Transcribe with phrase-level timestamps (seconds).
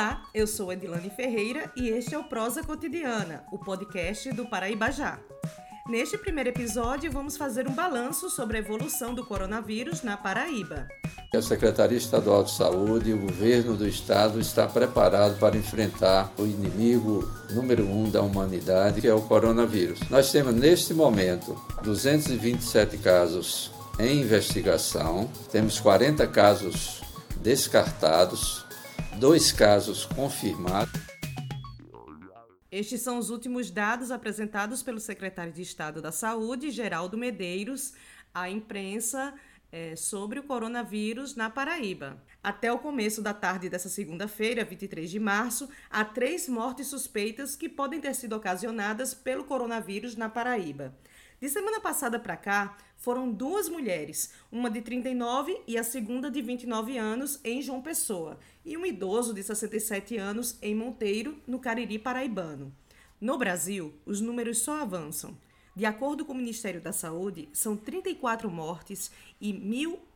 [0.00, 5.18] Olá, eu sou Edilane Ferreira e este é o Prosa Cotidiana, o podcast do Paraibajá.
[5.86, 10.88] Neste primeiro episódio, vamos fazer um balanço sobre a evolução do coronavírus na Paraíba.
[11.34, 16.46] A Secretaria Estadual de Saúde e o governo do estado está preparado para enfrentar o
[16.46, 20.00] inimigo número um da humanidade, que é o coronavírus.
[20.08, 27.02] Nós temos neste momento 227 casos em investigação, temos 40 casos
[27.42, 28.64] descartados,
[29.18, 30.92] dois casos confirmados.
[32.70, 37.92] Estes são os últimos dados apresentados pelo secretário de Estado da Saúde, Geraldo Medeiros,
[38.32, 39.34] à imprensa
[39.72, 42.22] é, sobre o coronavírus na Paraíba.
[42.42, 47.68] Até o começo da tarde dessa segunda-feira, 23 de março, há três mortes suspeitas que
[47.68, 50.94] podem ter sido ocasionadas pelo coronavírus na Paraíba.
[51.40, 56.42] De semana passada para cá, foram duas mulheres, uma de 39 e a segunda de
[56.42, 61.98] 29 anos, em João Pessoa, e um idoso de 67 anos em Monteiro, no Cariri
[61.98, 62.70] paraibano.
[63.18, 65.34] No Brasil, os números só avançam.
[65.74, 69.54] De acordo com o Ministério da Saúde, são 34 mortes e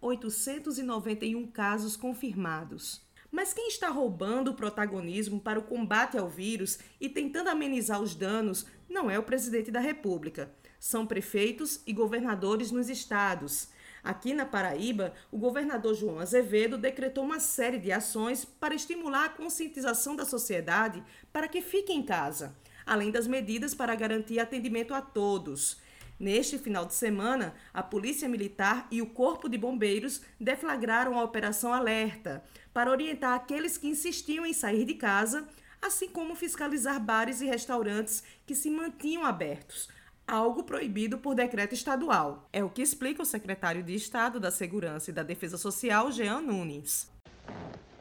[0.00, 3.04] 1.891 casos confirmados.
[3.28, 8.14] Mas quem está roubando o protagonismo para o combate ao vírus e tentando amenizar os
[8.14, 13.68] danos não é o presidente da República são prefeitos e governadores nos estados.
[14.02, 19.28] Aqui na Paraíba, o governador João Azevedo decretou uma série de ações para estimular a
[19.28, 25.00] conscientização da sociedade para que fique em casa, além das medidas para garantir atendimento a
[25.00, 25.80] todos.
[26.18, 31.72] Neste final de semana, a Polícia Militar e o Corpo de Bombeiros deflagraram a Operação
[31.72, 32.42] Alerta
[32.72, 35.46] para orientar aqueles que insistiam em sair de casa,
[35.80, 39.88] assim como fiscalizar bares e restaurantes que se mantinham abertos
[40.28, 42.46] algo proibido por decreto estadual.
[42.52, 46.42] É o que explica o secretário de Estado da Segurança e da Defesa Social, Jean
[46.42, 47.10] Nunes.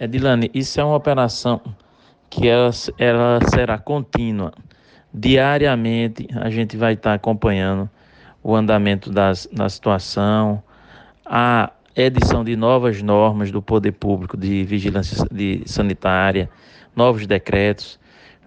[0.00, 1.60] Edilane, isso é uma operação
[2.28, 4.52] que ela, ela será contínua.
[5.14, 7.88] Diariamente a gente vai estar acompanhando
[8.42, 10.62] o andamento das, da situação,
[11.24, 16.48] a edição de novas normas do poder público de vigilância de sanitária,
[16.94, 17.98] novos decretos.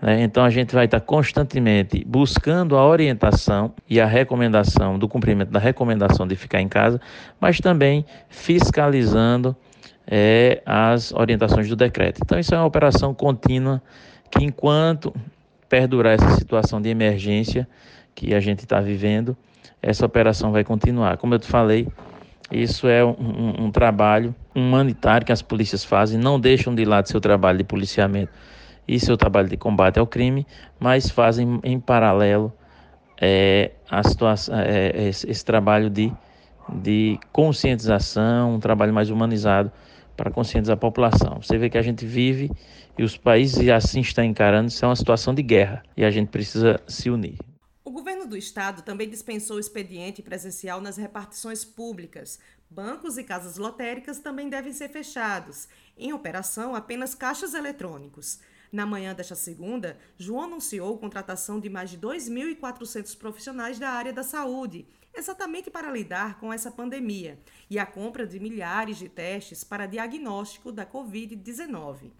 [0.02, 0.24] Né?
[0.24, 5.60] Então a gente vai estar constantemente buscando a orientação e a recomendação do cumprimento da
[5.60, 7.00] recomendação de ficar em casa,
[7.40, 9.56] mas também fiscalizando
[10.08, 12.20] é, as orientações do decreto.
[12.24, 13.82] Então isso é uma operação contínua
[14.32, 15.14] que enquanto
[15.70, 17.68] perdurar essa situação de emergência
[18.16, 19.38] que a gente está vivendo,
[19.82, 21.18] essa operação vai continuar.
[21.18, 21.88] Como eu te falei,
[22.52, 27.08] isso é um, um, um trabalho humanitário que as polícias fazem, não deixam de lado
[27.08, 28.32] seu trabalho de policiamento
[28.88, 30.46] e seu trabalho de combate ao crime,
[30.80, 32.54] mas fazem em paralelo
[33.20, 36.12] é, a situação, é, esse, esse trabalho de,
[36.82, 39.72] de conscientização, um trabalho mais humanizado
[40.18, 41.42] para conscientizar a população.
[41.42, 42.52] Você vê que a gente vive
[42.98, 46.30] e os países assim estão encarando, isso é uma situação de guerra e a gente
[46.30, 47.38] precisa se unir.
[47.84, 52.40] O governo do estado também dispensou o expediente presencial nas repartições públicas.
[52.70, 55.68] Bancos e casas lotéricas também devem ser fechados.
[55.98, 58.40] Em operação, apenas caixas eletrônicos.
[58.72, 64.14] Na manhã desta segunda, João anunciou a contratação de mais de 2.400 profissionais da área
[64.14, 67.38] da saúde, exatamente para lidar com essa pandemia,
[67.70, 72.12] e a compra de milhares de testes para diagnóstico da Covid-19.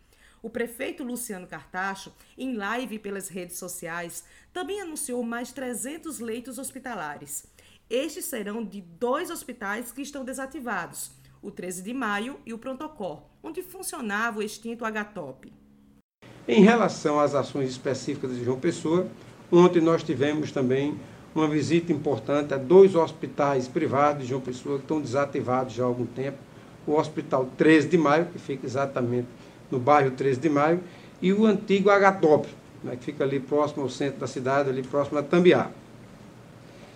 [0.44, 7.46] O prefeito Luciano Cartacho, em live pelas redes sociais, também anunciou mais 300 leitos hospitalares.
[7.90, 13.24] Estes serão de dois hospitais que estão desativados, o 13 de maio e o Prontocor,
[13.42, 15.61] onde funcionava o extinto H-Top.
[16.48, 19.06] Em relação às ações específicas de João Pessoa,
[19.52, 20.96] ontem nós tivemos também
[21.36, 25.86] uma visita importante a dois hospitais privados de João Pessoa que estão desativados já há
[25.86, 26.38] algum tempo.
[26.88, 29.28] O Hospital 13 de Maio, que fica exatamente
[29.70, 30.80] no bairro 13 de Maio,
[31.22, 32.48] e o antigo Agatop,
[32.84, 35.70] né, que fica ali próximo ao centro da cidade, ali próximo a Tambiá.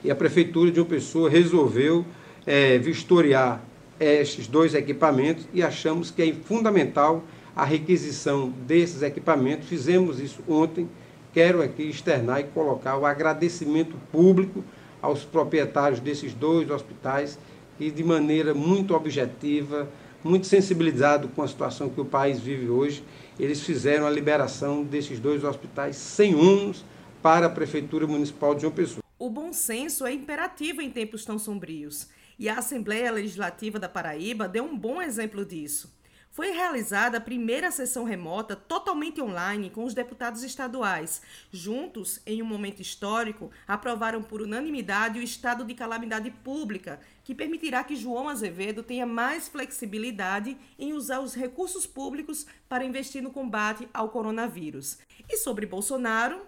[0.03, 2.03] E a Prefeitura de João Pessoa resolveu
[2.47, 3.61] é, vistoriar
[3.99, 7.23] estes dois equipamentos e achamos que é fundamental
[7.55, 9.69] a requisição desses equipamentos.
[9.69, 10.89] Fizemos isso ontem.
[11.33, 14.63] Quero aqui externar e colocar o agradecimento público
[15.01, 17.39] aos proprietários desses dois hospitais
[17.77, 19.89] que, de maneira muito objetiva,
[20.23, 23.03] muito sensibilizado com a situação que o país vive hoje,
[23.39, 26.83] eles fizeram a liberação desses dois hospitais sem ônus
[27.21, 29.03] para a Prefeitura Municipal de João Pessoa.
[29.19, 32.07] O bom senso é imperativo em tempos tão sombrios,
[32.39, 35.93] e a Assembleia Legislativa da Paraíba deu um bom exemplo disso
[36.35, 41.21] foi realizada a primeira sessão remota totalmente online com os deputados estaduais.
[41.49, 47.85] Juntos, em um momento histórico, aprovaram por unanimidade o estado de calamidade pública, que permitirá
[47.85, 53.87] que João Azevedo tenha mais flexibilidade em usar os recursos públicos para investir no combate
[53.93, 54.97] ao coronavírus.
[55.29, 56.41] E sobre Bolsonaro,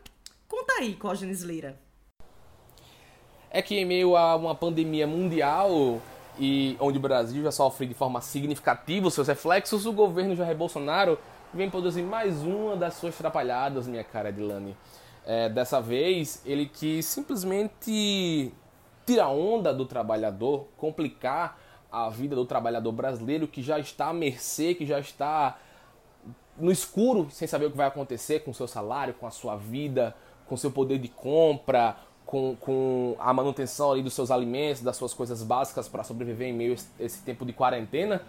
[0.50, 1.80] conta aí, Cógenes Lira.
[3.50, 6.01] É que em meio a uma pandemia mundial,
[6.39, 10.56] e onde o Brasil já sofre de forma significativa os seus reflexos, o governo Jair
[10.56, 11.18] Bolsonaro
[11.54, 14.75] vem produzir mais uma das suas trapalhadas, minha cara Edilane.
[15.25, 18.54] É, dessa vez, ele quis simplesmente
[19.06, 21.60] tirar onda do trabalhador, complicar
[21.92, 25.57] a vida do trabalhador brasileiro que já está à mercê, que já está
[26.57, 29.56] no escuro, sem saber o que vai acontecer com o seu salário, com a sua
[29.56, 34.83] vida, com o seu poder de compra, com, com a manutenção ali dos seus alimentos,
[34.83, 38.21] das suas coisas básicas para sobreviver em meio a esse tempo de quarentena,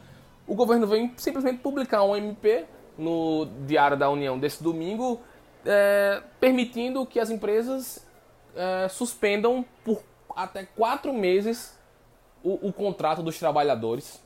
[0.46, 2.64] o governo vem simplesmente publicar um MP
[2.96, 5.20] no Diário da União desse domingo,
[5.66, 8.06] é, permitindo que as empresas
[8.54, 10.02] é, suspendam por
[10.34, 11.76] até quatro meses
[12.42, 14.22] o, o, contrato dos trabalhadores.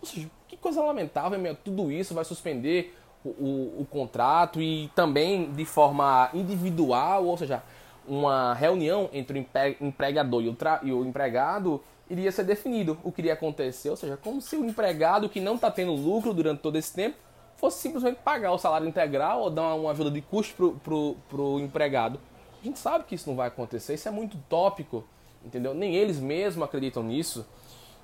[0.00, 4.90] Ou seja, que coisa lamentável, meu, tudo isso vai suspender o, o, o contrato e
[4.94, 7.62] também de forma individual, ou seja,
[8.10, 11.80] uma reunião entre o empregador e o, e o empregado
[12.10, 15.54] iria ser definido o que iria acontecer, ou seja, como se o empregado que não
[15.54, 17.16] está tendo lucro durante todo esse tempo
[17.56, 22.18] fosse simplesmente pagar o salário integral ou dar uma ajuda de custo para o empregado.
[22.60, 25.04] A gente sabe que isso não vai acontecer, isso é muito tópico,
[25.44, 25.72] entendeu?
[25.72, 27.46] Nem eles mesmos acreditam nisso.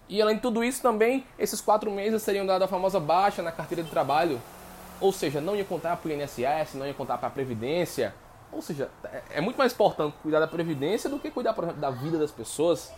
[0.08, 3.50] E além de tudo isso, também, esses quatro meses seriam dados a famosa baixa na
[3.50, 4.40] carteira de trabalho.
[5.00, 8.14] Ou seja, não ia contar para o INSS, não ia contar para a Previdência,
[8.52, 11.80] ou seja, é, é muito mais importante cuidar da previdência do que cuidar, por exemplo,
[11.80, 12.92] da vida das pessoas,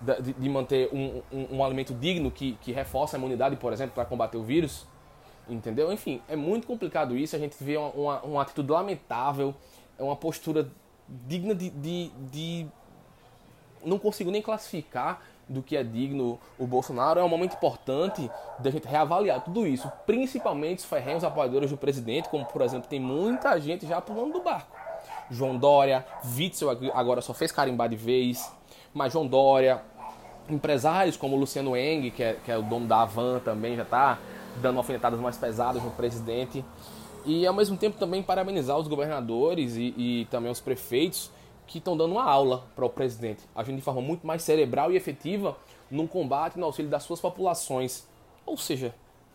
[0.00, 3.94] de, de manter um, um, um, alimento digno que, que reforça a imunidade, por exemplo,
[3.94, 4.86] para combater o vírus.
[5.48, 5.92] Entendeu?
[5.92, 7.36] Enfim, é muito complicado isso.
[7.36, 9.54] A gente vê uma, uma, uma atitude lamentável,
[9.98, 10.70] é uma postura
[11.08, 12.66] digna de, de, de.
[13.84, 17.20] Não consigo nem classificar do que é digno o Bolsonaro.
[17.20, 22.28] É um momento importante da gente reavaliar tudo isso, principalmente os ferrenhos apoiadores do presidente,
[22.28, 24.83] como por exemplo, tem muita gente já pulando do barco.
[25.30, 26.06] João Dória,
[26.36, 28.50] Witzel agora só fez carimbar de vez,
[28.92, 29.82] mas João Dória,
[30.48, 34.18] empresários como Luciano Eng, que é, que é o dono da Avan também, já está
[34.60, 36.64] dando alfinetadas mais pesadas no presidente.
[37.24, 41.30] E ao mesmo tempo também parabenizar os governadores e, e também os prefeitos
[41.66, 44.96] que estão dando uma aula para o presidente, agindo de forma muito mais cerebral e
[44.96, 45.56] efetiva
[45.90, 48.06] no combate e no auxílio das suas populações.
[48.44, 48.94] Ou seja,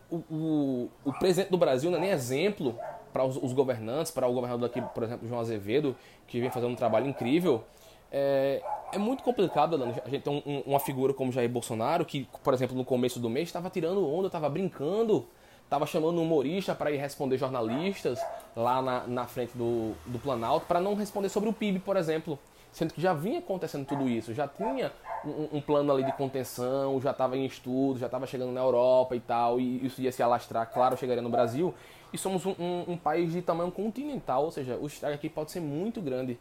[0.10, 2.78] o, o, o presidente do Brasil não é nem exemplo
[3.12, 5.96] para os, os, governantes, para o governador aqui, por exemplo, João Azevedo,
[6.28, 7.64] que vem fazendo um trabalho incrível.
[8.12, 8.62] É,
[8.92, 9.82] é muito complicado.
[9.84, 13.30] A gente tem um, uma figura como Jair Bolsonaro, que, por exemplo, no começo do
[13.30, 15.28] mês estava tirando onda, estava brincando,
[15.64, 18.20] estava chamando um humorista para ir responder jornalistas
[18.56, 22.40] lá na, na frente do, do Planalto, para não responder sobre o PIB, por exemplo.
[22.72, 24.92] Sendo que já vinha acontecendo tudo isso, já tinha
[25.26, 29.16] um, um plano ali de contenção, já estava em estudo, já estava chegando na Europa
[29.16, 31.74] e tal, e isso ia se alastrar, claro, chegaria no Brasil
[32.12, 35.52] e somos um, um, um, país de tamanho continental, ou seja, o estrago aqui pode
[35.52, 36.40] ser muito grande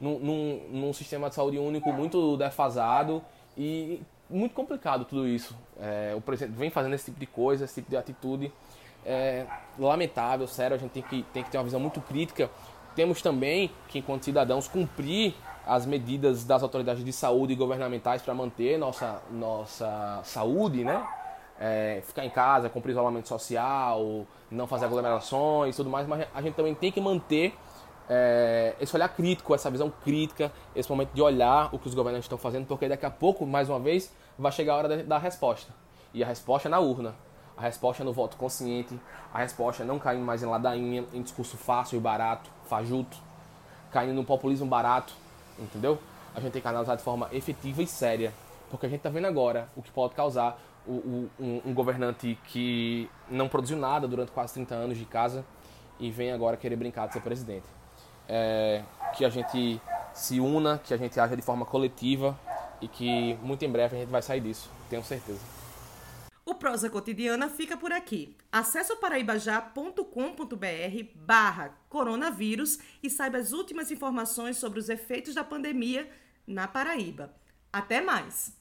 [0.00, 3.22] num, num, num, sistema de saúde único muito defasado
[3.56, 5.54] e muito complicado tudo isso.
[5.78, 8.52] É, o presidente vem fazendo esse tipo de coisa, esse tipo de atitude.
[9.04, 9.46] É,
[9.78, 12.50] lamentável, sério, a gente tem que, tem que ter uma visão muito crítica.
[12.94, 15.34] Temos também que, enquanto cidadãos, cumprir
[15.66, 21.06] as medidas das autoridades de saúde e governamentais para manter nossa, nossa saúde, né?
[21.60, 26.40] é, ficar em casa, cumprir isolamento social, não fazer aglomerações e tudo mais, mas a
[26.40, 27.54] gente também tem que manter
[28.08, 32.24] é, esse olhar crítico, essa visão crítica, esse momento de olhar o que os governantes
[32.24, 35.70] estão fazendo, porque daqui a pouco, mais uma vez, vai chegar a hora da resposta.
[36.14, 37.14] E a resposta é na urna.
[37.56, 38.98] A resposta é no voto consciente,
[39.34, 43.18] a resposta é não cair mais em ladainha, em discurso fácil e barato, fajuto,
[43.92, 45.12] caindo no populismo barato,
[45.60, 45.98] entendeu?
[46.34, 48.32] A gente tem que analisar de forma efetiva e séria,
[48.70, 52.38] porque a gente está vendo agora o que pode causar o, o, um, um, governante
[52.46, 55.44] que não produziu nada durante quase 30 anos de casa
[55.98, 57.66] e vem agora querer brincar de ser presidente.
[58.28, 58.82] É,
[59.16, 59.80] que a gente
[60.14, 62.38] se una, que a gente haja de forma coletiva
[62.80, 65.59] e que muito em breve a gente vai sair disso, tenho certeza.
[66.50, 68.36] O Prosa Cotidiana fica por aqui.
[68.50, 70.04] Acesse paraibajá.com.br
[71.14, 76.10] barra coronavírus e saiba as últimas informações sobre os efeitos da pandemia
[76.44, 77.32] na Paraíba.
[77.72, 78.52] Até mais!